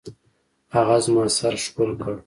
هغه 0.75 0.95
زما 1.05 1.25
سر 1.37 1.53
ښکل 1.63 1.89
کړ. 2.01 2.13